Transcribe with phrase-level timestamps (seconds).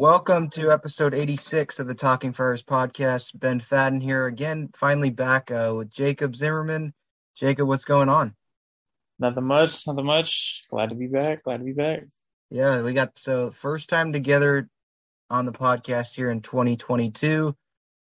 [0.00, 3.36] Welcome to episode 86 of the Talking Friars podcast.
[3.36, 6.94] Ben Fadden here again, finally back uh, with Jacob Zimmerman.
[7.34, 8.36] Jacob, what's going on?
[9.18, 10.62] Nothing much, nothing much.
[10.70, 11.42] Glad to be back.
[11.42, 12.04] Glad to be back.
[12.48, 14.68] Yeah, we got so first time together
[15.30, 17.56] on the podcast here in 2022.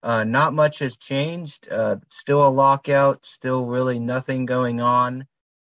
[0.03, 1.69] Uh, not much has changed.
[1.71, 5.27] Uh, still a lockout, still really nothing going on.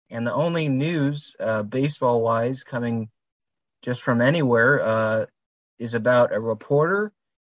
[0.09, 3.09] And the only news, uh, baseball wise, coming
[3.84, 5.25] just from anywhere, uh,
[5.80, 7.12] is about a reporter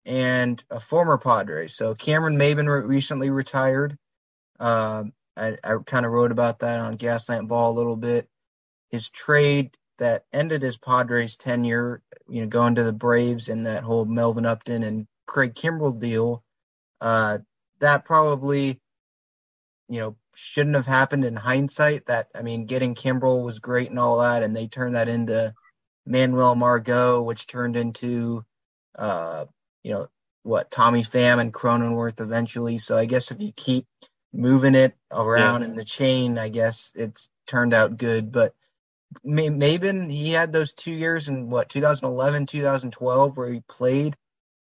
[0.04, 1.68] and a former Padre.
[1.68, 3.98] So Cameron Maybin re- recently retired.
[4.58, 5.04] Uh,
[5.36, 8.28] I, I kind of wrote about that on Gaslamp Ball a little bit.
[8.90, 13.82] His trade that ended his Padres tenure, you know, going to the Braves and that
[13.82, 16.42] whole Melvin Upton and Craig Kimbrel deal,
[17.00, 17.38] uh,
[17.80, 18.80] that probably,
[19.88, 22.06] you know, shouldn't have happened in hindsight.
[22.06, 25.52] That I mean, getting Kimbrel was great and all that, and they turned that into
[26.08, 28.44] Manuel Margot, which turned into,
[28.96, 29.44] uh,
[29.82, 30.08] you know,
[30.42, 32.78] what Tommy Pham and Cronenworth eventually.
[32.78, 33.86] So I guess if you keep
[34.32, 35.68] moving it around yeah.
[35.68, 38.32] in the chain, I guess it's turned out good.
[38.32, 38.54] But
[39.24, 44.16] Maybin, he had those two years in what 2011, 2012, where he played.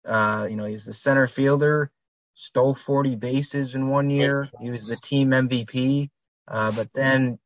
[0.06, 1.92] Uh, you know, he was the center fielder,
[2.36, 4.50] stole 40 bases in one year.
[4.62, 6.10] He was the team MVP,
[6.48, 7.40] uh, but then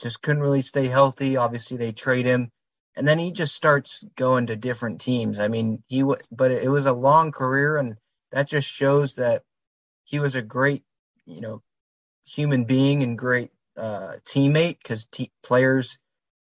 [0.00, 1.36] just couldn't really stay healthy.
[1.36, 2.50] Obviously, they trade him
[2.96, 5.38] and then he just starts going to different teams.
[5.38, 7.96] I mean, he w- but it was a long career, and
[8.32, 9.42] that just shows that
[10.04, 10.84] he was a great,
[11.24, 11.62] you know,
[12.24, 14.78] human being and great uh, teammate.
[14.82, 15.98] Because t- players,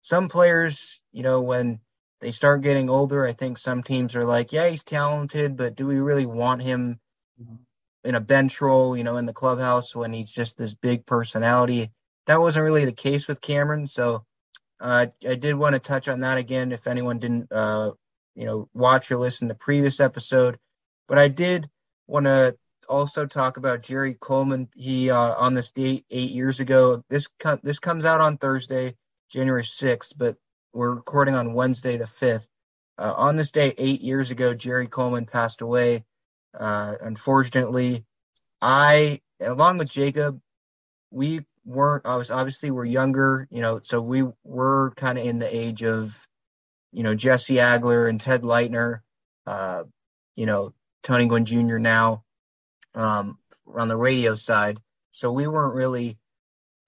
[0.03, 1.81] some players, you know, when
[2.21, 5.87] they start getting older, I think some teams are like, yeah, he's talented, but do
[5.87, 6.99] we really want him
[7.41, 7.57] mm-hmm.
[8.09, 11.93] in a bench role, you know, in the clubhouse when he's just this big personality?
[12.27, 14.25] That wasn't really the case with Cameron, so
[14.81, 17.93] I did want to touch on that again if anyone didn't, uh,
[18.35, 20.59] you know, watch or listen to the previous episode.
[21.09, 21.69] But I did
[22.07, 22.57] want to
[22.89, 24.69] also talk about Jerry Coleman.
[24.75, 27.03] He uh, on this date eight years ago.
[27.09, 28.97] This com- this comes out on Thursday,
[29.31, 30.37] January sixth, but
[30.73, 32.49] we're recording on Wednesday the fifth.
[32.99, 36.05] Uh, on this day eight years ago, Jerry Coleman passed away.
[36.59, 38.05] Uh, unfortunately,
[38.61, 40.41] I along with Jacob,
[41.11, 45.39] we weren't I was obviously we're younger, you know, so we were kind of in
[45.39, 46.17] the age of,
[46.93, 49.01] you know, Jesse Agler and Ted Leitner,
[49.47, 49.85] uh,
[50.37, 51.79] you know, Tony Gwynn Jr.
[51.79, 52.25] now,
[52.95, 53.39] um,
[53.75, 54.79] on the radio side.
[55.11, 56.19] So we weren't really,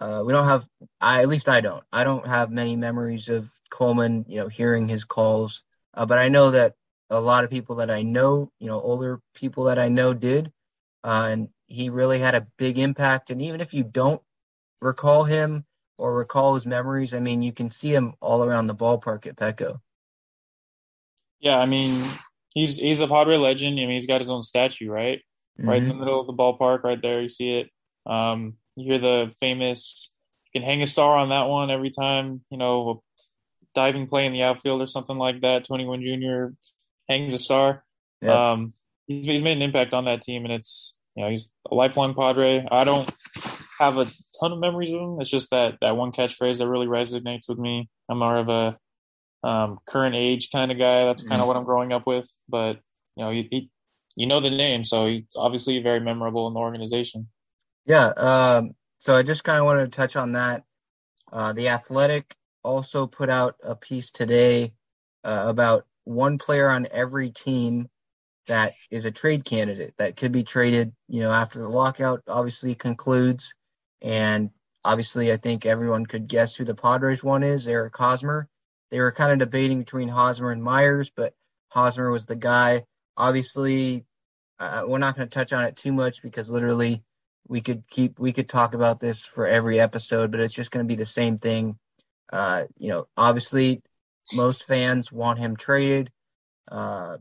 [0.00, 0.66] uh, we don't have,
[1.00, 4.88] I at least I don't, I don't have many memories of Coleman, you know, hearing
[4.88, 5.62] his calls.
[5.94, 6.74] Uh, but I know that
[7.08, 10.52] a lot of people that I know, you know, older people that I know did,
[11.04, 13.30] uh, and he really had a big impact.
[13.30, 14.20] And even if you don't
[14.80, 15.64] recall him
[15.98, 19.36] or recall his memories, I mean, you can see him all around the ballpark at
[19.36, 19.80] Petco.
[21.40, 22.04] Yeah, I mean,
[22.54, 23.78] he's he's a Padre legend.
[23.78, 25.20] I mean, he's got his own statue, right?
[25.58, 25.68] Mm-hmm.
[25.68, 26.00] Right in the mm-hmm.
[26.00, 27.20] middle of the ballpark, right there.
[27.20, 27.70] You see it.
[28.10, 30.10] Um, you hear the famous.
[30.52, 32.42] You can hang a star on that one every time.
[32.50, 33.02] You know,
[33.74, 35.66] diving play in the outfield or something like that.
[35.66, 36.54] Tony Gwynn Jr.
[37.08, 37.84] hangs a star.
[38.22, 38.52] Yeah.
[38.52, 38.72] Um,
[39.06, 42.14] he's, he's made an impact on that team, and it's you know he's a lifelong
[42.14, 42.66] Padre.
[42.70, 43.10] I don't
[43.78, 44.06] have a
[44.40, 45.20] ton of memories of him.
[45.20, 47.88] It's just that that one catchphrase that really resonates with me.
[48.08, 48.78] I'm more of a
[49.42, 51.04] um, current age kind of guy.
[51.04, 52.28] That's kind of what I'm growing up with.
[52.48, 52.78] But
[53.16, 53.70] you know, he, he,
[54.16, 57.28] you know the name, so he's obviously very memorable in the organization.
[57.84, 58.08] Yeah.
[58.08, 60.64] Um, so I just kind of wanted to touch on that.
[61.32, 64.72] Uh, the Athletic also put out a piece today
[65.24, 67.88] uh, about one player on every team
[68.46, 72.74] that is a trade candidate that could be traded, you know, after the lockout obviously
[72.74, 73.54] concludes.
[74.02, 74.50] And
[74.84, 78.48] obviously, I think everyone could guess who the Padres one is, Eric Hosmer.
[78.90, 81.34] They were kind of debating between Hosmer and Myers, but
[81.68, 82.84] Hosmer was the guy.
[83.16, 84.06] Obviously,
[84.58, 87.02] uh, we're not going to touch on it too much because literally
[87.48, 90.84] we could keep we could talk about this for every episode, but it's just going
[90.84, 91.78] to be the same thing.
[92.32, 93.82] Uh, you know, obviously,
[94.32, 96.10] most fans want him traded.
[96.70, 97.18] Uh,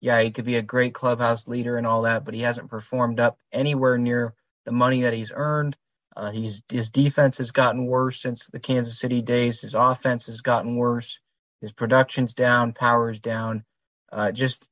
[0.00, 3.18] yeah, he could be a great clubhouse leader and all that, but he hasn't performed
[3.18, 4.34] up anywhere near
[4.64, 5.76] the money that he's earned.
[6.16, 9.60] Uh, he's his defense has gotten worse since the Kansas City days.
[9.60, 11.20] His offense has gotten worse.
[11.60, 13.64] His production's down, power's down.
[14.10, 14.66] Uh, just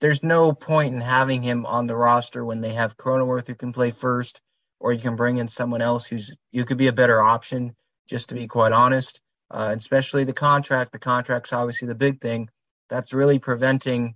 [0.00, 3.72] there's no point in having him on the roster when they have Cronenworth who can
[3.72, 4.40] play first,
[4.80, 7.76] or you can bring in someone else who's you could be a better option.
[8.08, 9.20] Just to be quite honest,
[9.50, 10.92] uh, especially the contract.
[10.92, 12.48] The contract's obviously the big thing.
[12.88, 14.14] That's really preventing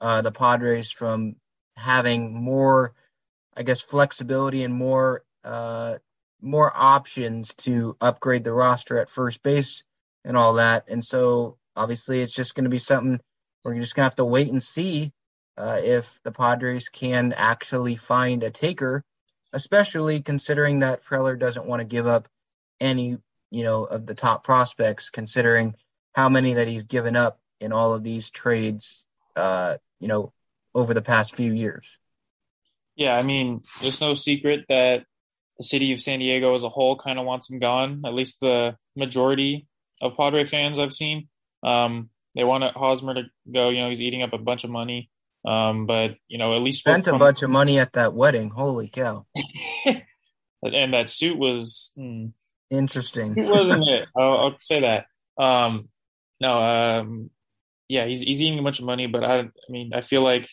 [0.00, 1.36] uh, the Padres from
[1.76, 2.94] having more,
[3.54, 5.98] I guess, flexibility and more uh,
[6.42, 9.84] more options to upgrade the roster at first base
[10.24, 10.84] and all that.
[10.88, 13.20] And so obviously it's just going to be something
[13.64, 15.12] we're just going to have to wait and see
[15.56, 19.02] uh, if the Padres can actually find a taker,
[19.52, 22.28] especially considering that Preller doesn't want to give up
[22.80, 23.16] any,
[23.50, 25.74] you know, of the top prospects, considering
[26.14, 30.32] how many that he's given up in all of these trades, uh, you know,
[30.74, 31.88] over the past few years.
[32.94, 35.06] Yeah, I mean, it's no secret that
[35.58, 38.02] the city of San Diego as a whole kind of wants him gone.
[38.04, 39.66] At least the majority
[40.02, 41.28] of Padre fans I've seen,
[41.62, 43.70] um, they want Hosmer to go.
[43.70, 45.10] You know, he's eating up a bunch of money.
[45.46, 48.50] Um, but you know, at least spent a bunch of money at that wedding.
[48.50, 49.26] Holy cow!
[50.62, 52.26] and that suit was hmm,
[52.68, 54.08] interesting, wasn't it?
[54.16, 55.06] I'll, I'll, say that.
[55.42, 55.88] Um,
[56.40, 57.30] no, um,
[57.88, 60.48] yeah, he's he's eating a bunch of money, but I, I mean, I feel like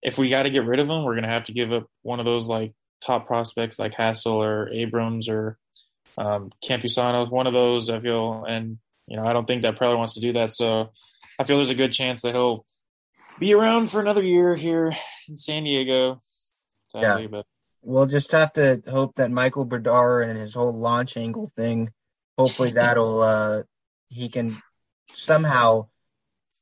[0.00, 2.20] if we got to get rid of him, we're gonna have to give up one
[2.20, 5.58] of those like top prospects like Hassell or Abrams or
[6.18, 7.90] um, Campusano, is one of those.
[7.90, 10.52] I feel, and you know, I don't think that Preller wants to do that.
[10.52, 10.90] So
[11.38, 12.64] I feel there's a good chance that he'll
[13.38, 14.92] be around for another year here
[15.28, 16.20] in San Diego.
[16.94, 17.26] Yeah.
[17.30, 17.46] But.
[17.82, 21.92] We'll just have to hope that Michael Brdar and his whole launch angle thing,
[22.36, 23.62] hopefully that'll uh
[24.08, 24.60] he can
[25.12, 25.88] somehow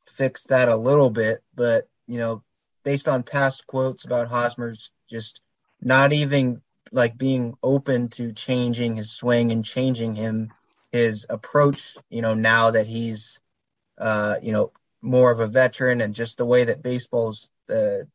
[0.07, 1.43] fix that a little bit.
[1.55, 2.43] But you know,
[2.85, 5.41] based on past quotes about Hosmer's just
[5.85, 10.53] not even like being open to changing his swing and changing him
[10.93, 13.41] his approach, you know, now that he's
[13.99, 14.73] uh, you know,
[15.03, 18.09] more of a veteran and just the way that baseball's the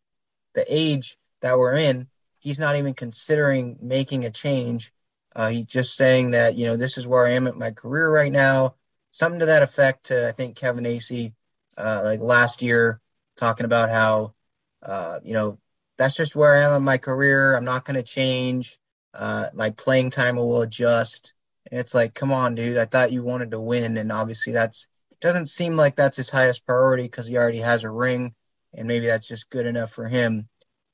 [0.56, 2.08] the age that we're in,
[2.40, 4.92] he's not even considering making a change.
[5.36, 8.12] Uh, he's just saying that, you know, this is where I am at my career
[8.12, 8.76] right now.
[9.12, 11.34] Something to that effect to I think Kevin Acee,
[11.78, 13.00] uh, like last year,
[13.38, 14.34] talking about how
[14.82, 15.60] uh, you know,
[16.00, 17.56] that's just where I am in my career.
[17.56, 18.80] I'm not going to change.
[19.14, 21.34] Uh, my playing time will adjust.
[21.70, 22.78] And it's like, come on, dude.
[22.78, 24.88] I thought you wanted to win, and obviously that's
[25.20, 28.34] doesn't seem like that's his highest priority because he already has a ring,
[28.74, 30.48] and maybe that's just good enough for him.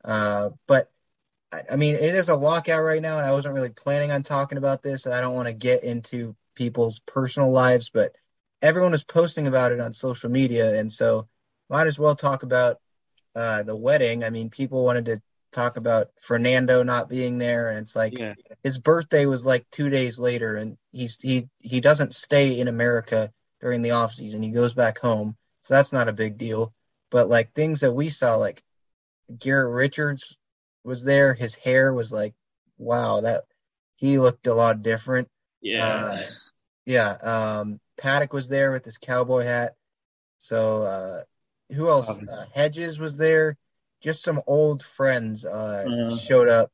[0.04, 0.92] Uh, but
[1.52, 4.24] I, I mean, it is a lockout right now, and I wasn't really planning on
[4.24, 8.16] talking about this, and I don't want to get into people's personal lives, but
[8.64, 11.28] everyone is posting about it on social media, and so
[11.70, 12.80] might as well talk about
[13.36, 17.80] uh, the wedding, I mean, people wanted to talk about Fernando not being there, and
[17.80, 18.34] it's like yeah.
[18.64, 23.32] his birthday was like two days later, and he's he he doesn't stay in America
[23.62, 24.44] during the off season.
[24.44, 26.74] He goes back home, so that's not a big deal.
[27.12, 28.64] But like things that we saw, like
[29.38, 30.38] Garrett Richards
[30.84, 31.34] was there.
[31.34, 32.34] His hair was like,
[32.78, 33.44] wow, that
[33.96, 35.30] he looked a lot different.
[35.62, 36.22] Yeah, uh,
[36.86, 37.10] yeah.
[37.12, 39.76] Um, Paddack was there with his cowboy hat.
[40.38, 41.24] So uh,
[41.74, 42.10] who else?
[42.10, 43.58] Um, uh, Hedges was there.
[44.02, 46.72] Just some old friends uh, showed up.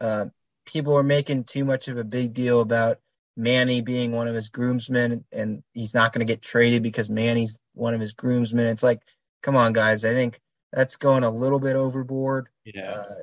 [0.00, 0.26] Uh,
[0.66, 3.00] people were making too much of a big deal about
[3.36, 7.58] Manny being one of his groomsmen and he's not going to get traded because Manny's
[7.74, 8.66] one of his groomsmen.
[8.66, 9.00] It's like,
[9.42, 10.04] come on, guys.
[10.04, 10.40] I think
[10.72, 12.48] that's going a little bit overboard.
[12.64, 12.90] Yeah.
[12.90, 13.14] Uh,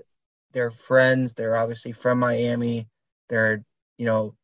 [0.53, 1.33] they're friends.
[1.33, 2.87] They're obviously from Miami.
[3.29, 3.63] They're,
[3.97, 4.35] you know,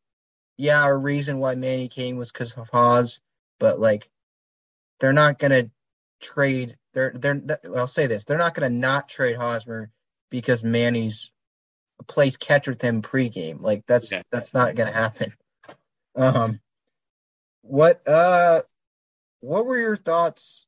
[0.56, 3.20] yeah, a reason why Manny came was because of Hos,
[3.58, 4.08] but like,
[5.00, 5.70] they're not going to
[6.24, 6.76] trade.
[6.94, 7.40] They're, they're,
[7.76, 8.24] I'll say this.
[8.24, 9.90] They're not going to not trade Hosmer
[10.30, 11.30] because Manny's
[12.08, 13.60] plays catch with him pregame.
[13.60, 14.22] Like that's Okay.
[14.30, 15.32] that's not gonna happen.
[16.16, 16.60] Um,
[17.62, 18.62] what uh,
[19.40, 20.66] what were your thoughts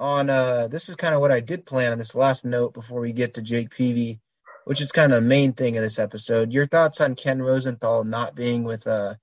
[0.00, 0.68] on uh?
[0.68, 3.34] This is kind of what I did plan on this last note before we get
[3.34, 4.20] to Jake Peavy,
[4.64, 6.52] which is kind of the main thing of this episode.
[6.52, 9.14] Your thoughts on Ken Rosenthal not being with uh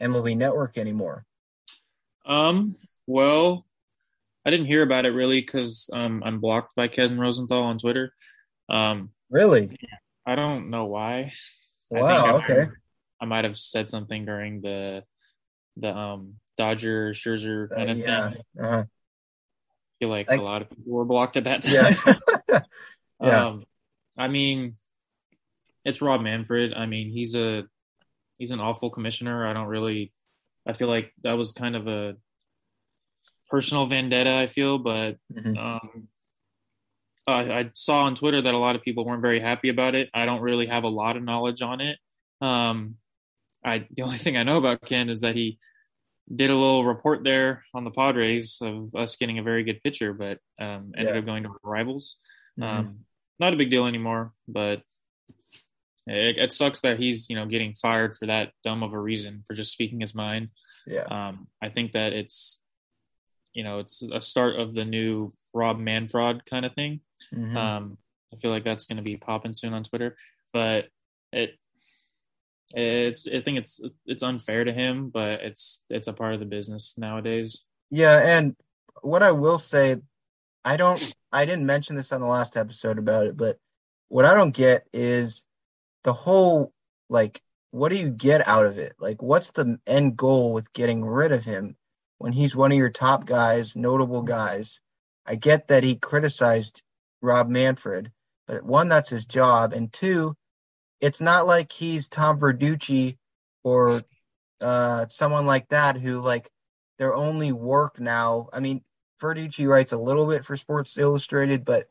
[0.00, 1.24] MLB Network anymore?
[2.24, 2.76] Um.
[3.06, 3.66] Well,
[4.46, 8.12] I didn't hear about it really because um I'm blocked by Ken Rosenthal on Twitter.
[8.68, 9.10] Um.
[9.30, 9.76] Really?
[10.26, 11.32] I don't know why.
[11.92, 12.24] I think Wow.
[12.26, 12.54] I Okay.
[12.64, 12.70] might-
[13.20, 15.04] I might have said something during the
[15.76, 18.30] the um Dodger Scherzer Uh, kind of yeah.
[18.30, 18.42] thing.
[18.62, 18.84] Uh, I
[19.98, 21.96] feel like Like- a lot of people were blocked at that time.
[22.48, 22.60] yeah.
[23.22, 23.46] Yeah.
[23.46, 23.64] Um,
[24.18, 24.76] I mean,
[25.84, 26.74] it's Rob Manfred.
[26.74, 27.64] I mean, he's a
[28.38, 29.46] he's an awful commissioner.
[29.46, 30.12] I don't really.
[30.66, 32.16] I feel like that was kind of a
[33.50, 34.30] personal vendetta.
[34.32, 35.56] I feel, but Mhm.
[35.58, 36.08] um,
[37.26, 40.10] I, I saw on Twitter that a lot of people weren't very happy about it.
[40.12, 41.98] I don't really have a lot of knowledge on it.
[42.40, 42.96] Um,
[43.64, 45.58] I the only thing I know about Ken is that he
[46.34, 50.12] did a little report there on the Padres of us getting a very good pitcher,
[50.12, 51.18] but um, ended Yeah.
[51.20, 52.16] up going to rivals.
[52.58, 52.64] Mhm.
[52.64, 53.04] Um,
[53.38, 54.82] not a big deal anymore, but
[56.06, 59.42] it, it sucks that he's you know getting fired for that dumb of a reason
[59.46, 60.50] for just speaking his mind.
[60.86, 61.04] yeah.
[61.04, 62.58] Um, I think that it's
[63.54, 67.00] you know it's a start of the new Rob Manfred kind of thing.
[67.32, 67.56] Mhm.
[67.56, 67.98] Um,
[68.32, 70.16] I feel like that's going to be popping soon on Twitter,
[70.52, 70.88] but
[71.32, 71.56] it
[72.74, 76.46] it's I think it's it's unfair to him, but it's it's a part of the
[76.46, 77.64] business nowadays.
[77.90, 78.56] Yeah, and
[79.02, 79.96] what I will say,
[80.64, 83.58] I don't, I didn't mention this on the last episode about it, but
[84.08, 85.44] what I don't get is
[86.02, 86.72] the whole,
[87.08, 88.94] like, what do you get out of it?
[88.98, 91.76] Like, what's the end goal with getting rid of him
[92.24, 94.80] when he's one of your top guys, notable guys?
[95.26, 96.80] I get that he criticized
[97.20, 98.10] Rob Manfred,
[98.46, 100.34] but one, that's his job, and two,
[101.02, 103.18] it's not like he's Tom Verducci
[103.62, 104.00] or
[104.62, 106.48] uh, someone like that who like
[106.98, 108.48] their only work now.
[108.54, 108.82] I mean,
[109.20, 111.90] Verducci writes a little bit for Sports Illustrated, but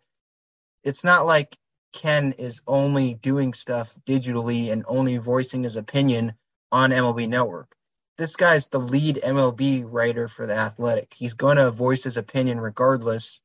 [0.83, 1.55] it's not like
[1.93, 6.33] Ken is only doing stuff digitally and only voicing his opinion
[6.71, 7.69] on MLB Network.
[8.17, 11.13] This guy's the lead MLB writer for the Athletic.
[11.15, 13.39] He's going to voice his opinion regardless.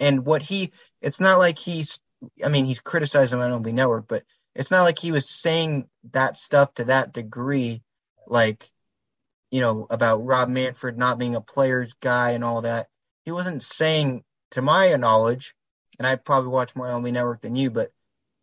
[0.00, 2.00] And what he, it's not like he's,
[2.44, 6.72] I mean, he's criticizing MLB Network, but it's not like he was saying that stuff
[6.74, 7.82] to that degree,
[8.26, 8.70] like,
[9.50, 12.88] you know, about Rob Manfred not being a player's guy and all that.
[13.24, 15.54] He wasn't saying, to my knowledge,
[15.98, 17.92] and I probably watch more MLB Network than you, but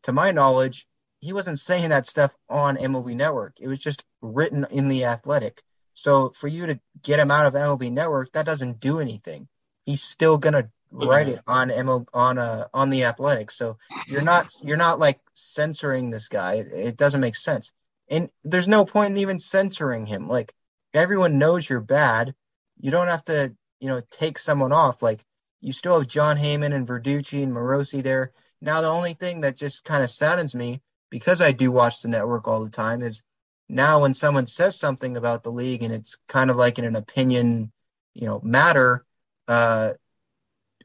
[0.04, 0.88] to my knowledge,
[1.24, 3.54] he wasn't saying that stuff on MLB Network.
[3.60, 5.62] It was just written in the Athletic.
[5.94, 9.48] So for you to get him out of MLB Network, that doesn't do anything.
[9.86, 13.52] He's still gonna write it on ML on uh on the Athletic.
[13.52, 16.56] So you're not you're not like censoring this guy.
[16.56, 17.72] It, it doesn't make sense.
[18.10, 20.28] And there's no point in even censoring him.
[20.28, 20.54] Like
[20.94, 22.36] everyone knows you're bad.
[22.82, 25.02] You don't have to, you know, take someone off.
[25.02, 25.24] Like
[25.62, 28.34] you still have Jon Heyman and Verducci and Morosi there.
[28.62, 30.82] Now the only thing that just kind of saddens me
[31.14, 33.22] because I do watch the network all the time is
[33.70, 36.96] now when someone says something about the league and it's kind of like in an
[36.96, 37.72] opinion,
[38.16, 39.06] you know, matter,
[39.48, 39.94] uh,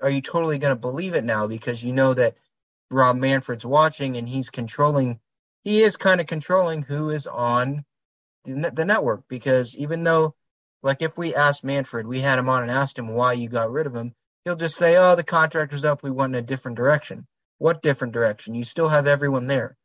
[0.02, 2.34] are you totally going to believe it now because you know that
[2.90, 5.18] Rob Manfred's watching and he's controlling,
[5.64, 7.86] he is kind of controlling who is on
[8.44, 10.34] the, the network because even though,
[10.82, 13.70] like, if we asked Manfred, we had him on and asked him why you got
[13.70, 16.46] rid of him, he'll just say, oh, the contract was up, we went in a
[16.46, 17.26] different direction.
[17.56, 18.54] What different direction?
[18.54, 19.78] You still have everyone there.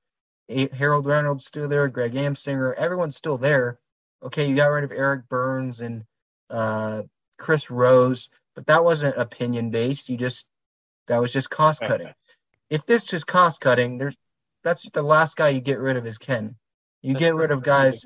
[0.50, 3.80] Harold Reynolds still there, Greg Amsinger, everyone's still there.
[4.22, 6.04] Okay, you got rid of Eric Byrnes and
[6.50, 7.04] uh,
[7.38, 10.10] Chris Rose, but that wasn't opinion based.
[10.10, 10.46] You just
[11.08, 12.14] that was just cost cutting.
[12.70, 14.16] If this is cost cutting, there's
[14.64, 16.56] that's the last guy you get rid of is Ken.
[17.02, 18.06] You That's get rid of guys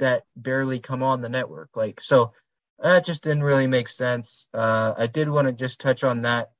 [0.00, 1.70] that barely come on the network.
[1.74, 2.32] Like so
[2.78, 4.46] that just didn't really make sense.
[4.52, 6.50] Uh, I did want to just touch on that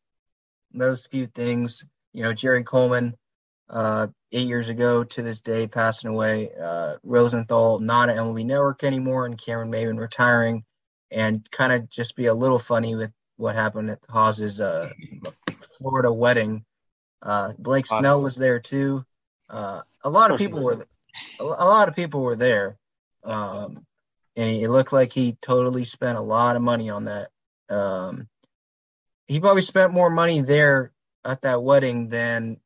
[0.73, 1.85] those few things.
[2.13, 3.17] You know, Jerry Coleman,
[3.71, 6.51] uh, eight years ago to this day, passing away.
[6.61, 10.65] Uh, Rosenthal not at MLB Network anymore, and Cameron Maybin retiring,
[11.11, 14.91] and kind of just be a little funny with what happened at Hos's uh,
[15.79, 16.65] Florida wedding.
[17.23, 18.03] Uh, Blake Awesome.
[18.03, 19.05] Snell was there too.
[19.49, 20.87] Uh, a lot of Of people were
[21.39, 22.77] a lot of people were there.
[23.23, 23.87] Um,
[24.37, 27.29] and it looked like he totally spent a lot of money on that.
[27.69, 28.29] Um,
[29.27, 30.93] he probably spent more money there
[31.25, 32.59] at that wedding than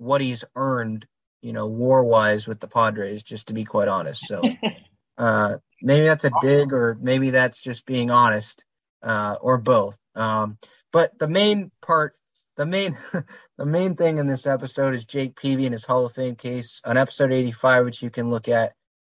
[0.00, 1.06] what he's earned,
[1.42, 4.26] you know, war wise with the Padres, just to be quite honest.
[4.26, 4.42] So
[5.18, 8.64] uh, maybe that's a dig, or maybe that's just being honest,
[9.02, 9.98] uh, or both.
[10.14, 10.58] Um,
[10.90, 12.14] but the main part,
[12.56, 12.96] the main,
[13.58, 16.80] the main thing in this episode is Jake Peavy and his Hall of Fame case
[16.84, 18.72] on episode 85, which you can look at.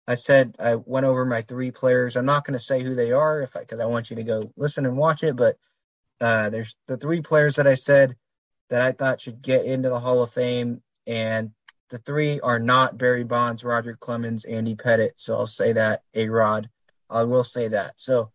[0.06, 2.18] I said I went over my three players.
[2.18, 4.18] I'm not going to say who they are if I because I, I, want you
[4.18, 5.38] to go listen and watch it.
[5.38, 5.56] But
[6.20, 8.18] uh, there's the three players that I said
[8.70, 11.52] that I thought should get into the Hall of Fame, and
[11.90, 15.14] the three are not Barry Bonds, Roger Clemens, Andy Pettitte.
[15.18, 16.70] So I'll say that A Rod.
[17.10, 18.00] I will say that.
[18.00, 18.32] So,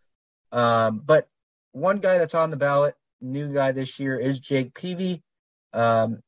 [0.52, 1.28] um, but
[1.72, 5.22] one guy that's on the ballot, new guy this year, is Jake Peavy,
[5.72, 6.22] um,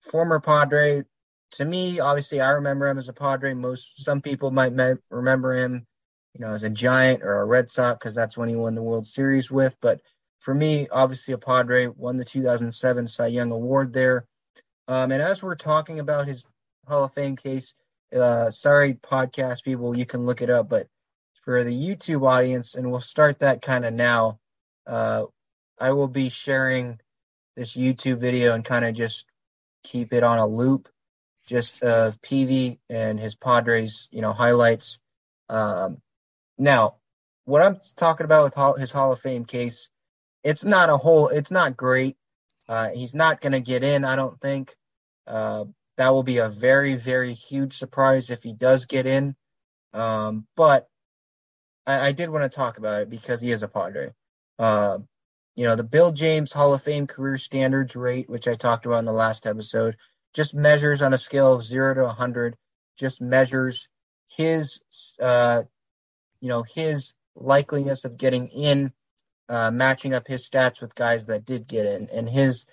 [0.00, 1.04] former Padre,
[1.52, 3.54] to me, obviously, I remember him as a Padre.
[3.54, 5.86] Most some people might me- remember him,
[6.34, 8.82] you know, as a Giant or a Red Sox because that's when he won the
[8.82, 9.76] World Series with.
[9.80, 10.00] But
[10.40, 14.26] for me, obviously, a Padre won the 2007 Cy Young Award there.
[14.88, 16.44] Um, and as we're talking about his
[16.88, 17.74] Hall of Fame case,
[18.14, 20.88] uh, sorry, podcast people, you can look it up, but
[21.44, 24.40] for the YouTube audience, and we'll start that kind of now.
[24.86, 25.24] Uh,
[25.78, 26.98] I will be sharing
[27.56, 29.26] this YouTube video and kind of just
[29.84, 30.88] keep it on a loop
[31.46, 34.98] just of Peavy and his Padres, you know, highlights.
[35.48, 36.00] Um,
[36.58, 36.96] now,
[37.44, 39.90] what I'm talking about with his Hall of Fame case,
[40.42, 42.16] it's not a whole, it's not great.
[42.68, 44.74] Uh, he's not going to get in, I don't think.
[45.26, 45.64] Uh,
[45.96, 49.34] that will be a very, very huge surprise if he does get in.
[49.92, 50.88] Um, but
[51.86, 54.12] I, I, did want to talk about it because he is a Padre.
[54.58, 54.98] Uh,
[55.56, 59.00] you know, the Bill James Hall of Fame career standards rate, which I talked about
[59.00, 59.96] in the last episode,
[60.32, 62.56] just measures on a scale of zero to 100,
[62.96, 63.88] just measures
[64.28, 64.80] his,
[65.20, 65.64] uh,
[66.40, 68.92] you know, his likeliness of getting in,
[69.50, 72.08] uh, matching up his stats with guys that did get in.
[72.12, 72.66] And his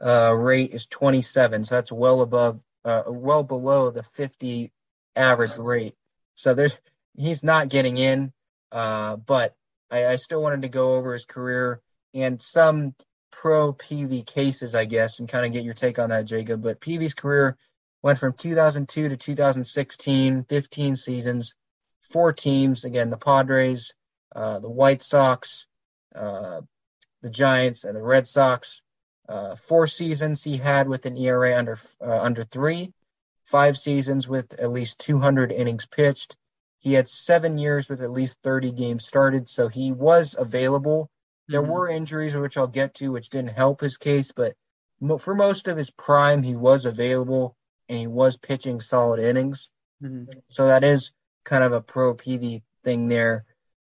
[0.00, 1.64] uh, rate is 27.
[1.64, 4.72] So that's well above, uh, well below the 50
[5.14, 5.94] average rate.
[6.34, 6.76] So there's,
[7.14, 8.32] he's not getting in.
[8.72, 9.54] Uh, but
[9.90, 11.80] I, I still wanted to go over his career
[12.14, 12.94] and some
[13.30, 16.62] pro Peavy cases, I guess, and kind of get your take on that, Jacob.
[16.62, 17.58] But Peavy's career
[18.02, 21.54] went from 2002 to 2016, 15 seasons,
[22.00, 22.84] four teams.
[22.84, 23.92] Again, the Padres,
[24.34, 25.66] uh, the White Sox,
[26.14, 28.80] the Giants, and the Red Sox.
[29.26, 32.92] Uh, four seasons he had with an ERA under uh, under three,
[33.44, 36.36] five seasons with at least 200 innings pitched.
[36.80, 41.10] He had seven years with at least 30 games started, so he was available
[41.48, 41.70] there mm-hmm.
[41.70, 44.54] were injuries, which I'll get to, which didn't help his case, but
[45.18, 47.56] for most of his prime, he was available
[47.88, 49.70] and he was pitching solid innings.
[50.02, 50.38] Mm-hmm.
[50.48, 51.12] So that is
[51.44, 53.44] kind of a pro Peavy thing there.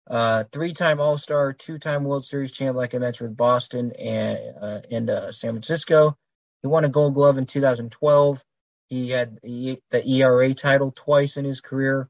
[0.09, 5.11] Uh, three-time All-Star, two-time World Series champ, like I mentioned with Boston and uh, and
[5.11, 6.17] uh, San Francisco.
[6.62, 8.45] He won a Gold Glove in 2012.
[8.88, 12.09] He had the ERA title twice in his career.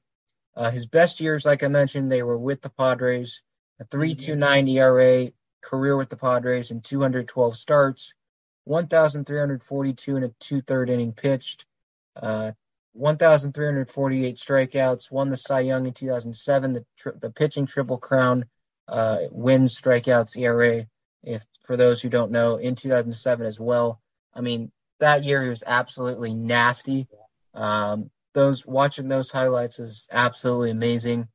[0.57, 3.43] Uh, his best years, like I mentioned, they were with the Padres
[3.83, 8.15] a 3.29 ERA, career with the Padres, and 212 starts,
[8.65, 11.67] 1,342 and a two-third inning pitched,
[12.17, 12.53] uh,
[12.95, 15.11] 1,348 strikeouts.
[15.11, 16.73] Won the Cy Young in 2007.
[16.73, 18.45] The tri- the pitching triple crown,
[18.89, 20.87] uh, wins strikeouts ERA.
[21.23, 24.01] If for those who don't know, in 2007 as well.
[24.35, 27.09] I mean, that year he was absolutely nasty.
[27.55, 31.29] Um, those watching those highlights is absolutely amazing.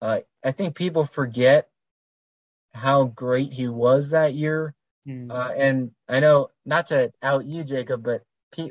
[0.00, 1.68] Uh, I think people forget
[2.72, 4.74] how great he was that year.
[5.06, 5.30] Mm.
[5.30, 8.22] Uh, and I know not to out you, Jacob, but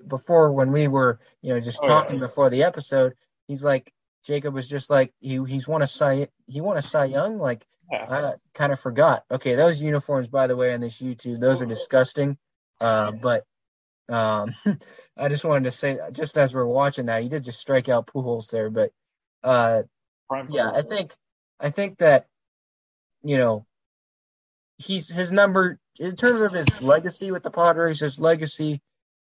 [0.07, 2.21] before when we were, you know, just oh, talking yeah.
[2.21, 3.13] before the episode,
[3.47, 7.05] he's like, Jacob was just like, he he's won a Cy, he won a Cy
[7.05, 7.37] Young.
[7.37, 8.05] Like, yeah.
[8.09, 9.23] I kind of forgot.
[9.31, 12.37] Okay, those uniforms, by the way, on this YouTube, those are disgusting.
[12.81, 13.45] Uh, but
[14.09, 14.53] um,
[15.17, 18.07] I just wanted to say, just as we're watching that, he did just strike out
[18.07, 18.69] Pujols there.
[18.69, 18.91] But
[19.43, 19.83] uh,
[20.49, 21.13] yeah, I think
[21.59, 22.27] I think that
[23.23, 23.65] you know
[24.77, 28.01] he's his number in terms of his legacy with the Padres.
[28.01, 28.81] His legacy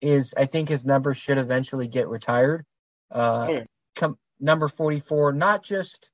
[0.00, 2.64] is, I think, his number should eventually get retired.
[3.10, 3.66] Uh, okay.
[3.94, 6.10] com- number forty four, not just,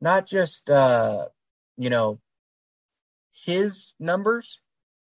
[0.00, 1.26] not just, uh,
[1.76, 2.20] you know,
[3.44, 4.60] his numbers,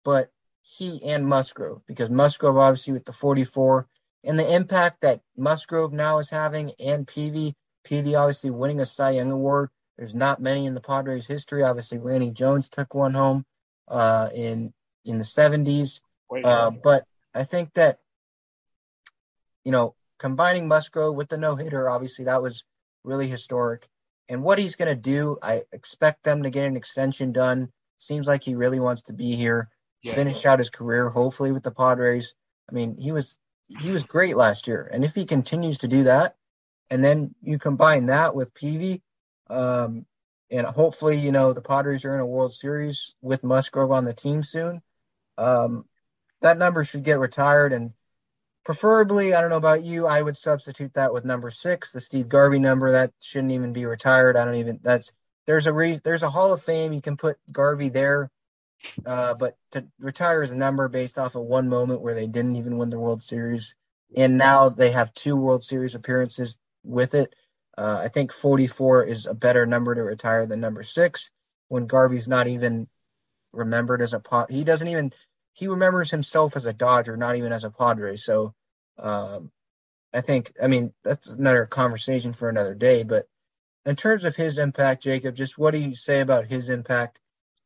[0.04, 3.88] but he and Musgrove because Musgrove obviously with the forty four
[4.24, 7.56] and the impact that Musgrove now is having and Peavy.
[7.84, 9.70] Peavy obviously winning a Cy Young award.
[9.98, 11.64] There's not many in the Padres history.
[11.64, 13.46] Obviously, Randy Jones took one home
[13.88, 14.74] uh, in
[15.06, 16.00] in the 70s.
[16.44, 18.00] Uh, but I think that
[19.64, 22.64] you know combining Musgrove with the no hitter, obviously that was
[23.04, 23.88] really historic.
[24.30, 25.38] and what he's going to do.
[25.42, 27.70] I expect them to get an extension done.
[27.98, 29.70] Seems like he really wants to be here,
[30.02, 30.14] yeah.
[30.16, 32.34] finish out his career, hopefully with the Padres.
[32.70, 36.04] I mean, he was he was great last year, and if he continues to do
[36.04, 36.36] that,
[36.90, 39.02] and then you combine that with Peavy,
[39.50, 40.06] um,
[40.50, 44.14] and hopefully, you know, the Padres are in a World Series with Musgrove on the
[44.14, 44.82] team soon.
[45.38, 45.86] Um,
[46.42, 47.94] that number should get retired, and
[48.64, 52.30] preferably, I don't know about you, I would substitute that with number six, the Steve
[52.30, 52.92] Garvey number.
[52.92, 54.38] That shouldn't even be retired.
[54.38, 54.80] I don't even.
[54.84, 55.12] That's
[55.48, 56.94] there's a re, there's a Hall of Fame.
[56.94, 58.30] You can put Garvey there,
[59.06, 62.56] uh, but to retire is a number based off of one moment where they didn't
[62.56, 63.76] even win the World Series,
[64.16, 67.34] and now they have two World Series appearances with it.
[67.78, 71.30] Uh, I think 44 is a better number to retire than number six
[71.70, 72.88] when Garvey's not even
[73.54, 74.52] remembered as a pot.
[74.52, 75.14] He doesn't even
[75.54, 78.18] he remembers himself as a Dodger, not even as a Padre.
[78.18, 78.54] So
[78.98, 79.52] um,
[80.14, 83.04] I think I mean that's another conversation for another day.
[83.04, 83.28] But
[83.86, 87.20] in terms of his impact, Jacob, just what do you say about his impact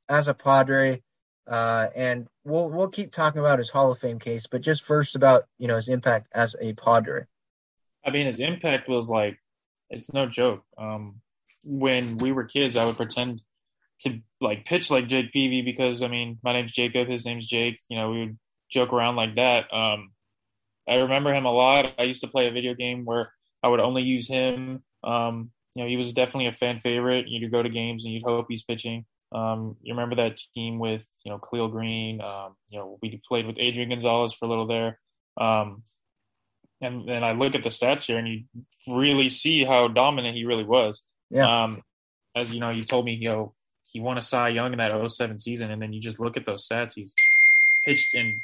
[0.08, 1.02] as a Padre?
[1.48, 5.16] Uh, and we'll we'll keep talking about his Hall of Fame case, but just first
[5.16, 7.26] about you know his impact as a Padre.
[8.04, 9.40] I mean, his impact was like
[9.90, 10.64] it's no joke.
[10.78, 11.22] Um,
[11.66, 13.42] when we were kids, I would pretend
[14.02, 17.80] to like pitch like Jake Peavy because I mean, my name's Jacob, his name's Jake.
[17.90, 18.38] You know, we would
[18.70, 19.74] joke around like that.
[19.74, 20.12] Um,
[20.88, 21.94] I remember him a lot.
[21.98, 23.32] I used to play a video game where
[23.64, 24.84] I would only use him.
[25.04, 27.28] Um, you know, he was definitely a fan favorite.
[27.28, 29.06] You'd go to games and you'd hope he's pitching.
[29.32, 32.22] Um, you remember that team with you know Khalil Greene.
[32.22, 35.00] Um, you know, we played with Adrian Gonzalez for a little there.
[35.38, 35.84] Um,
[36.82, 38.44] and then I look at the stats here, and you
[38.88, 41.02] really see how dominant he really was.
[41.30, 41.64] Yeah.
[41.64, 41.82] Um,
[42.36, 43.54] as you know, you told me, you know,
[43.96, 46.46] he won a Cy Young in that 07 season, and then you just look at
[46.46, 46.92] those stats.
[46.94, 47.14] He's
[47.86, 48.42] pitched in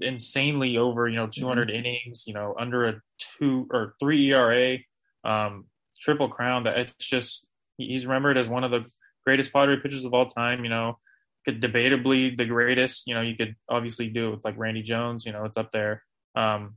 [0.00, 1.76] insanely over, you know, 200 mm-hmm.
[1.76, 3.02] innings, you know, under a
[3.38, 4.78] two or three ERA,
[5.24, 5.66] um,
[6.00, 6.64] triple crown.
[6.64, 7.46] That it's just
[7.76, 8.86] he's remembered as one of the
[9.26, 10.64] greatest Padre pitchers of all time.
[10.64, 10.98] You know,
[11.44, 13.06] could debatably the greatest.
[13.06, 15.26] You know, you could obviously do it with like Randy Jones.
[15.26, 16.02] You know, it's up there.
[16.34, 16.76] Um,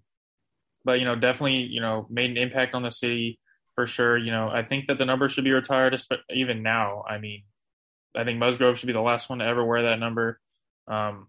[0.84, 3.40] but you know, definitely, you know, made an impact on the city
[3.76, 4.18] for sure.
[4.18, 5.98] You know, I think that the number should be retired,
[6.30, 7.06] even now.
[7.08, 7.44] I mean,
[8.16, 10.40] I think Musgrove should be the last one to ever wear that number.
[10.88, 11.28] Um,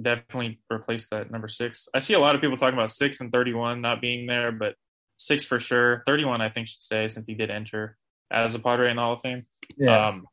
[0.00, 1.88] definitely replace that number six.
[1.92, 4.74] I see a lot of people talking about six and 31 not being there, but
[5.16, 6.02] six for sure.
[6.06, 7.96] 31, I think, should stay since he did enter
[8.30, 9.46] as a Padre in the Hall of Fame.
[9.76, 10.08] Yeah.
[10.08, 10.26] Um,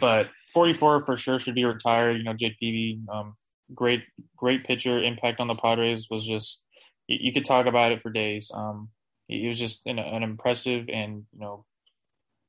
[0.00, 2.16] but 44 for sure should be retired.
[2.16, 3.36] You know, Jake Peavy, um,
[3.74, 4.02] great,
[4.36, 5.02] great pitcher.
[5.02, 6.62] Impact on the Padres was just
[7.06, 8.50] you, could talk about it for days.
[8.54, 8.88] Um,
[9.28, 11.64] he was just an, an impressive and you know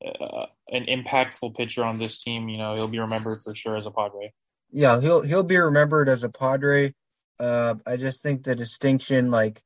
[0.05, 2.49] uh, an impactful pitcher on this team.
[2.49, 4.33] You know, he'll be remembered for sure as a Padre.
[4.71, 6.93] Yeah, he'll he'll be remembered as a Padre.
[7.39, 9.61] Uh, I just think the distinction, like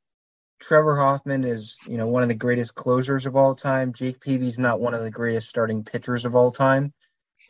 [0.60, 3.94] Trevor Hoffman, is you know one of the greatest closers of all time.
[3.94, 6.94] Jake Peavy's not one of the greatest starting pitchers of all time.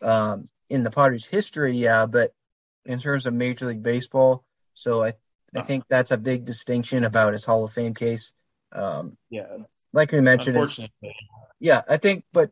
[0.00, 2.32] Um, in the Padres' history, yeah, but
[2.84, 5.14] in terms of Major League Baseball, so I
[5.54, 8.32] I think that's a big distinction about his Hall of Fame case.
[8.72, 9.46] Um, yeah,
[9.92, 10.90] like we mentioned,
[11.58, 12.50] yeah, I think, but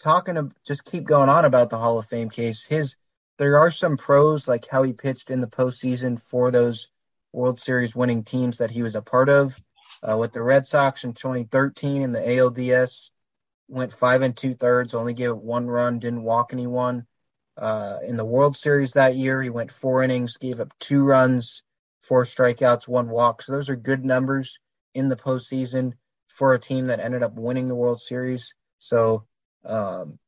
[0.00, 2.96] talking to just keep going on about the Hall of Fame case, his
[3.38, 6.88] there are some pros like how he pitched in the postseason for those
[7.32, 9.58] World Series winning teams that he was a part of.
[10.02, 13.10] Uh, with the Red Sox in 2013 in the ALDS,
[13.68, 17.06] went five and two thirds, only gave up one run, didn't walk anyone.
[17.56, 21.62] Uh, in the World Series that year, he went four innings, gave up two runs,
[22.02, 23.42] four strikeouts, one walk.
[23.42, 24.58] So those are good numbers
[24.94, 25.92] in the postseason
[26.28, 28.54] for a team that ended up winning the World Series.
[28.78, 29.24] So,
[29.64, 30.18] um,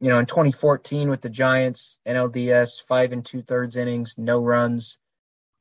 [0.00, 4.98] you know, in 2014 with the Giants, NLDS, five and two thirds innings, no runs.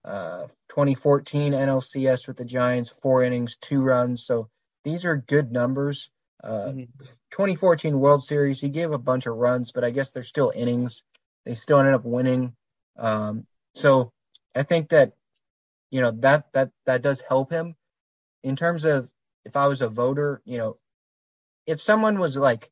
[0.06, 4.26] Uh, 2014 NLCS with the Giants, four innings, two runs.
[4.26, 4.50] So
[4.84, 6.10] these are good numbers.
[6.42, 7.04] Uh, mm-hmm.
[7.32, 11.04] 2014 World Series, he gave a bunch of runs, but I guess they're still innings.
[11.46, 12.56] They still ended up winning.
[12.98, 14.14] Um, so
[14.56, 15.14] I think that
[15.92, 17.76] you know that that that does help him
[18.44, 19.10] in terms of
[19.46, 20.76] if I was a voter, you know,
[21.66, 22.70] if someone was like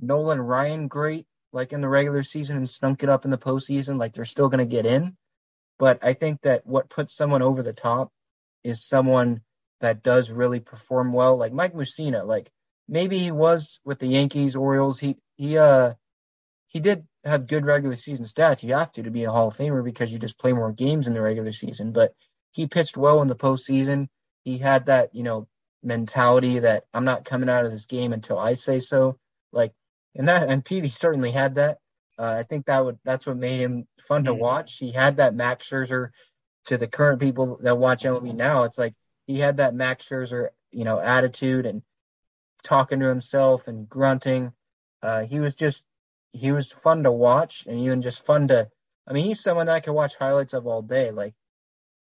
[0.00, 3.98] Nolan Ryan great, like in the regular season and stunk it up in the postseason,
[3.98, 5.16] like they're still going to get in.
[5.78, 8.12] But I think that what puts someone over the top
[8.64, 9.42] is someone
[9.80, 12.24] that does really perform well, like Mike Mussina.
[12.24, 12.50] Like
[12.88, 14.98] maybe he was with the Yankees, Orioles.
[14.98, 15.94] He he uh
[16.68, 18.62] he did have good regular season stats.
[18.62, 21.06] You have to to be a Hall of Famer because you just play more games
[21.06, 21.92] in the regular season.
[21.92, 22.12] But
[22.52, 24.08] he pitched well in the postseason.
[24.44, 25.48] He had that, you know,
[25.82, 29.18] mentality that I'm not coming out of this game until I say so.
[29.52, 29.72] Like,
[30.14, 31.78] and that, and Peavy certainly had that.
[32.18, 34.40] Uh, I think that would, that's what made him fun to mm-hmm.
[34.40, 34.76] watch.
[34.76, 36.10] He had that Max Scherzer
[36.66, 38.64] to the current people that watch MLB now.
[38.64, 38.94] It's like
[39.26, 41.82] he had that Max Scherzer, you know, attitude and
[42.62, 44.52] talking to himself and grunting.
[45.02, 45.82] Uh, he was just
[46.32, 48.68] he was fun to watch and even just fun to.
[49.06, 51.10] I mean, he's someone that I can watch highlights of all day.
[51.10, 51.34] Like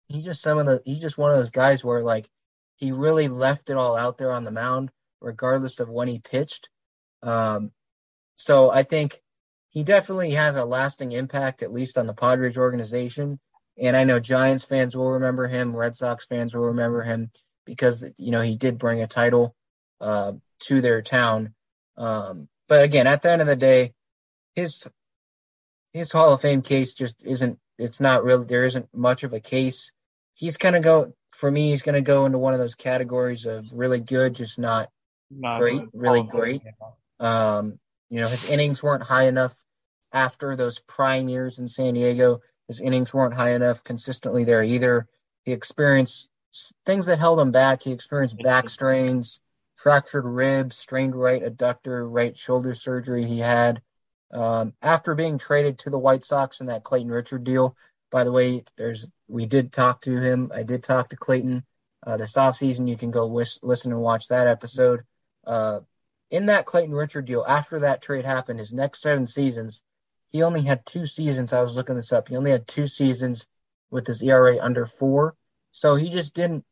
[0.08, 2.30] he's just some of the he's just one of those guys where like
[2.76, 6.70] he really left it all out there on the mound, regardless of when he pitched.
[7.22, 7.72] Um,
[8.36, 9.22] so I think
[9.70, 13.40] he definitely has a lasting impact, at least on the Padres organization.
[13.78, 17.32] And I know Giants fans will remember him, Red Sox fans will remember him
[17.66, 19.56] because you know he did bring a title
[20.00, 21.54] uh, to their town.
[21.98, 23.94] Um, but again, at the end of the day,
[24.56, 24.88] his
[25.92, 27.60] his Hall of Fame case just isn't.
[27.80, 28.46] It's not really.
[28.46, 29.92] There isn't much of a case.
[30.36, 31.72] He's gonna go for me.
[31.72, 34.90] He's gonna go into one of those categories of really good, just not,
[35.32, 36.62] not great, really great.
[37.20, 37.80] Um,
[38.14, 39.56] you know, his innings weren't high enough
[40.12, 42.42] after those prime years in San Diego.
[42.68, 45.08] His innings weren't high enough consistently there either.
[45.46, 46.30] He experienced
[46.86, 47.82] things that held him back.
[47.82, 49.40] He experienced back strains,
[49.78, 53.82] fractured ribs, strained right adductor, right shoulder surgery he had.
[54.32, 57.76] Um, after being traded to the White Sox in that Clayton Richard deal,
[58.12, 60.52] by the way, there's we did talk to him.
[60.54, 61.66] I did talk to Clayton
[62.06, 62.88] uh, this offseason.
[62.88, 65.02] You can go wish, listen and watch that episode.
[65.48, 65.80] Uh,
[66.34, 69.82] in that Clayton Richard deal, after that trade happened, his next seven seasons,
[70.30, 71.54] he only had two seasons.
[71.54, 72.28] I was looking this up.
[72.28, 73.46] He only had two seasons
[73.92, 75.36] with his ERA under four.
[75.72, 76.66] So he just didn't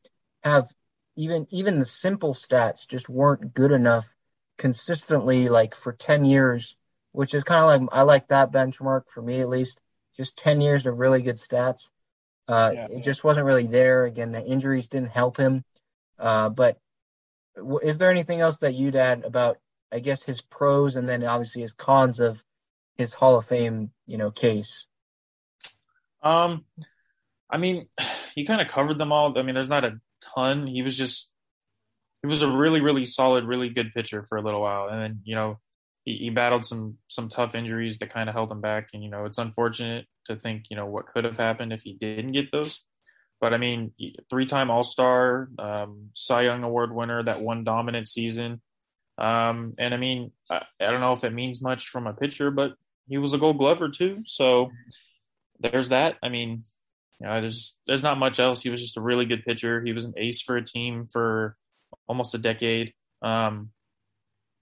[0.43, 0.67] have
[1.15, 4.12] even even the simple stats just weren't good enough
[4.58, 6.76] consistently like for 10 years,
[7.12, 9.80] which is kind of like I like that benchmark for me at least.
[10.17, 11.88] Just 10 years of really good stats.
[12.47, 14.06] Uh, yeah, it just wasn't really there.
[14.06, 15.63] Again, the injuries didn't help him.
[16.17, 16.80] Uh, but
[17.82, 19.58] is there anything else that you'd add about,
[19.92, 22.44] I guess, his pros and then obviously his cons of
[22.98, 24.86] his Hall of Fame, you know, case?
[26.24, 26.66] Um,
[27.50, 27.88] I mean,
[28.36, 29.38] he kind of covered them all.
[29.38, 30.00] I mean, there's not a
[30.36, 30.68] ton.
[30.68, 31.30] He was just,
[32.22, 35.22] he was a really, really solid, really good pitcher for a little while, and then
[35.24, 35.58] you know,
[36.06, 38.90] he, he battled some some tough injuries that kind of held him back.
[38.94, 41.94] And you know, it's unfortunate to think, you know, what could have happened if he
[41.94, 42.80] didn't get those.
[43.42, 43.92] But I mean,
[44.30, 48.62] three-time All-Star, um, Cy Young Award winner, that one dominant season.
[49.18, 52.52] Um, and I mean, I, I, don't know if it means much from a pitcher,
[52.52, 52.74] but
[53.08, 54.24] he was a Gold Glover too.
[54.26, 54.72] So
[55.60, 56.18] there's that.
[56.24, 56.64] I mean,
[57.20, 58.62] you know, there's there's not much else.
[58.62, 59.84] He was just a really good pitcher.
[59.84, 61.56] He was an ace for a team for
[62.08, 62.94] almost a decade.
[63.22, 63.72] Um,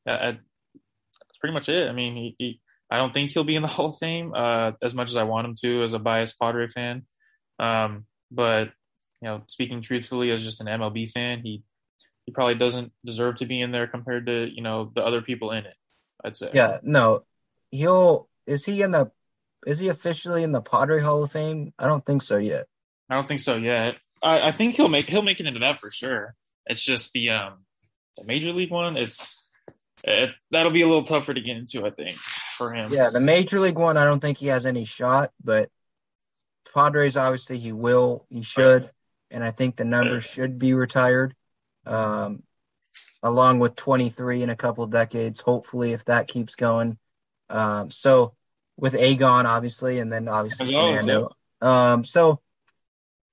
[0.06, 1.88] that, that's pretty much it.
[1.88, 4.72] I mean, he, he, I don't think he'll be in the Hall of Fame uh,
[4.82, 7.06] as much as I want him to as a biased Padre fan.
[7.60, 8.70] Um, but
[9.22, 11.63] you know, speaking truthfully, as just an MLB fan, he
[12.26, 15.52] he probably doesn't deserve to be in there compared to you know the other people
[15.52, 15.76] in it.
[16.24, 16.52] I'd say.
[16.54, 17.24] Yeah, no,
[17.72, 19.12] he'll is he in the
[19.65, 21.74] is he officially in the Padre Hall of Fame?
[21.78, 22.68] I don't think so yet.
[23.10, 23.96] I don't think so yet.
[24.22, 26.36] I, I think he'll make he'll make it into that for sure.
[26.65, 27.65] It's just the um
[28.18, 28.98] the major league one.
[28.98, 29.36] It's
[30.04, 32.18] it's that'll be a little tougher to get into, I think,
[32.58, 32.94] for him.
[32.94, 35.70] Yeah, the major league one, I don't think he has any shot, but
[36.73, 38.89] Padres obviously he will, he should,
[39.32, 41.36] and I think the numbers should be retired,
[41.86, 42.43] um,
[43.23, 45.39] along with 23 in a couple decades.
[45.39, 46.97] Hopefully, if that keeps going.
[47.49, 48.36] Um, so
[48.77, 51.36] with Agon, obviously, and then obviously Fernando.
[51.62, 52.39] Um, so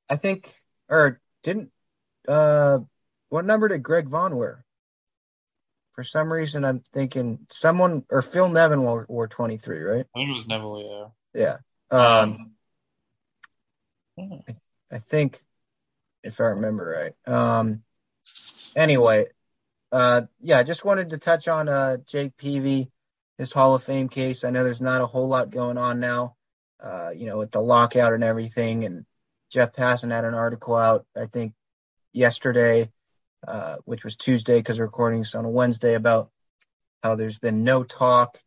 [0.08, 0.52] I think,
[0.88, 1.70] or didn't,
[2.26, 2.78] uh,
[3.28, 4.64] what number did Greg Vaughn wear?
[5.94, 10.06] For some reason, I'm thinking someone or Phil Nevin wore, wore 23, right?
[10.14, 11.40] I think it was Neville, yeah.
[11.42, 11.56] Yeah.
[11.90, 12.55] Um, um
[14.18, 14.56] I,
[14.90, 15.42] I think,
[16.22, 17.34] if I remember right.
[17.34, 17.82] Um,
[18.74, 19.26] anyway,
[19.92, 22.90] uh, yeah, I just wanted to touch on uh Jake Peavy
[23.38, 24.44] his Hall of Fame case.
[24.44, 26.36] I know there's not a whole lot going on now,
[26.80, 28.84] uh, you know, with the lockout and everything.
[28.84, 29.04] And
[29.50, 31.52] Jeff Passan had an article out, I think,
[32.12, 32.90] yesterday,
[33.46, 36.30] uh, which was Tuesday because we're recording on a Wednesday, about
[37.02, 38.38] how there's been no talk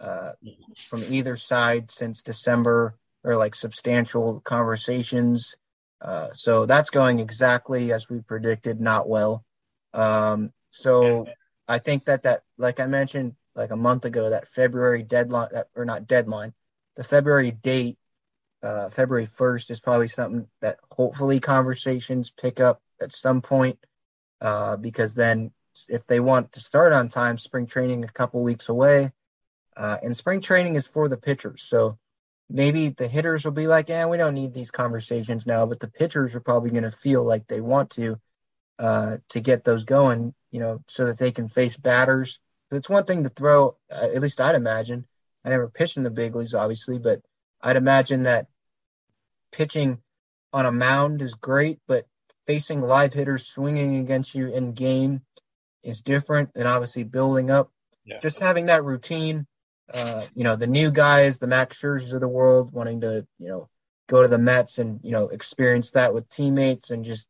[0.00, 0.32] uh,
[0.74, 5.54] from either side since December or like substantial conversations.
[6.00, 9.44] Uh, so that's going exactly as we predicted, not well.
[9.92, 11.26] Um, so
[11.68, 15.68] I think that that, like I mentioned, like a month ago that February deadline that,
[15.74, 16.54] or not deadline,
[16.96, 17.98] the February date,
[18.62, 23.78] uh, February 1st is probably something that hopefully conversations pick up at some point.
[24.40, 25.52] Uh, because then
[25.88, 29.10] if they want to start on time, spring training a couple weeks away,
[29.76, 31.62] uh, and spring training is for the pitchers.
[31.62, 31.98] So
[32.50, 35.88] maybe the hitters will be like, yeah, we don't need these conversations now, but the
[35.88, 38.18] pitchers are probably going to feel like they want to,
[38.78, 42.38] uh, to get those going, you know, so that they can face batters
[42.70, 45.06] it's one thing to throw, uh, at least I'd imagine.
[45.44, 47.20] I never pitched in the big leagues, obviously, but
[47.60, 48.46] I'd imagine that
[49.52, 50.02] pitching
[50.52, 52.06] on a mound is great, but
[52.46, 55.22] facing live hitters swinging against you in game
[55.82, 57.70] is different than obviously building up
[58.04, 58.18] yeah.
[58.18, 59.46] just having that routine.
[59.92, 63.48] Uh, you know, the new guys, the Max Scherzers of the world, wanting to you
[63.48, 63.68] know
[64.08, 67.26] go to the Mets and you know experience that with teammates and just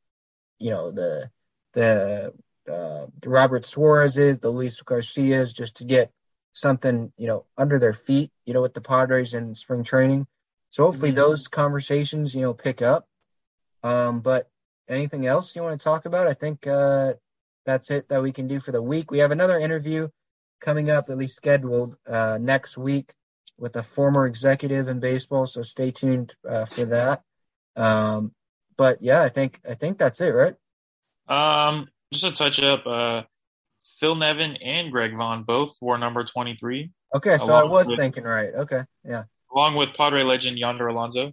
[0.59, 1.31] you know the
[1.73, 2.33] the
[2.71, 6.13] uh, the Robert Suarez's, the Luis Garcia's, just to get
[6.53, 10.27] something you know under their feet, you know, with the Padres in spring training.
[10.71, 11.17] So hopefully mm-hmm.
[11.17, 13.07] those conversations you know pick up.
[13.83, 14.51] Um, but
[14.89, 16.27] anything else you want to talk about?
[16.27, 17.15] I think uh,
[17.65, 19.11] that's it that we can do for the week.
[19.11, 20.09] We have another interview
[20.61, 23.13] coming up, at least scheduled uh, next week
[23.59, 25.47] with a former executive in baseball.
[25.47, 27.23] So stay tuned uh, for that.
[27.77, 28.33] Um,
[28.77, 30.55] but yeah, I think I think that's it, right?
[31.29, 32.87] Um, just a touch up.
[32.87, 33.23] Uh,
[33.99, 36.91] Phil Nevin and Greg Vaughn both wore number twenty three.
[37.15, 38.55] Okay, so I was with, thinking right.
[38.55, 39.25] Okay, yeah.
[39.53, 41.33] Along with Padre legend Yonder Alonso.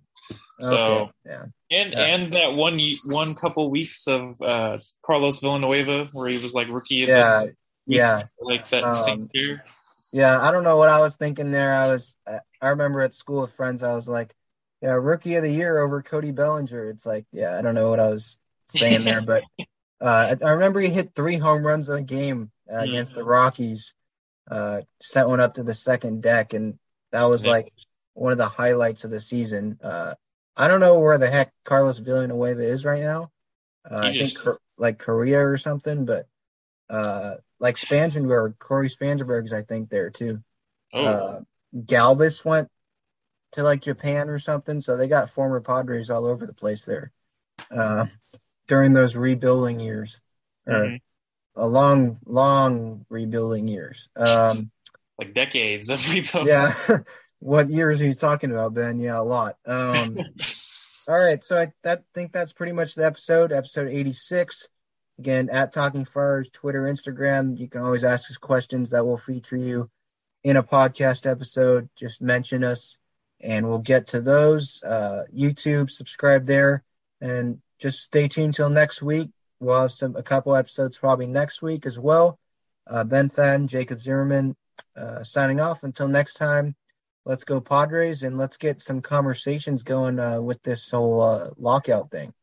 [0.60, 1.46] So okay, yeah.
[1.72, 2.06] And yeah.
[2.06, 6.96] and that one one couple weeks of uh, Carlos Villanueva where he was like rookie
[6.96, 7.46] yeah,
[7.88, 9.30] yeah, like that um.
[10.12, 11.74] Yeah, I don't know what I was thinking there.
[11.74, 12.14] I was,
[12.62, 14.34] I remember at school with friends, I was like,
[14.82, 16.86] yeah, rookie of the year over Cody Bellinger.
[16.86, 19.44] It's like, yeah, I don't know what I was saying there, but
[20.02, 23.24] uh, I, I, remember he hit three home runs in a game uh, against the
[23.24, 23.94] Rockies,
[24.50, 26.78] uh, sent one up to the second deck, and
[27.12, 27.72] that was like
[28.14, 29.80] one of the highlights of the season.
[29.84, 30.16] Uh,
[30.56, 33.32] I don't know where the heck Carlos Villanueva is right now.
[33.90, 34.34] Uh, I think
[34.78, 36.28] like Korea or something, but
[36.90, 40.42] uh, like Spangenberg, Cory Spangenberg's I think there too.
[40.94, 41.06] Oh.
[41.06, 41.42] Uh,
[41.76, 42.70] Galvis went
[43.54, 47.12] to like Japan or something, so they got former Padres all over the place there
[47.72, 48.06] uh,
[48.68, 50.22] during those rebuilding years,
[50.66, 50.96] or mm-hmm.
[51.62, 54.10] a long, long rebuilding years.
[54.16, 54.72] Um,
[55.18, 56.54] like decades of rebuilding.
[56.54, 56.74] Yeah.
[57.40, 59.00] what years are you talking about, Ben?
[59.00, 59.58] Yeah, a lot.
[59.66, 60.18] Um,
[61.08, 64.68] all right, so I that, think that's pretty much the episode, episode 86.
[65.20, 67.58] Again, at Talking Friars, Twitter, Instagram.
[67.58, 69.90] You can always ask us questions that will feature you
[70.44, 71.90] in a podcast episode.
[71.96, 72.98] Just mention us
[73.42, 74.82] and we'll get to those.
[74.84, 76.84] Uh, YouTube, subscribe there,
[77.22, 79.30] and just stay tuned till next week.
[79.60, 82.40] We'll have some a couple episodes probably next week as well.
[82.86, 84.56] Uh, ben Fadden, Jacob Zimmerman,
[84.96, 85.84] uh, signing off.
[85.84, 86.76] Until next time,
[87.26, 92.12] let's go Padres and let's get some conversations going uh, with this whole uh, lockout
[92.12, 92.34] thing.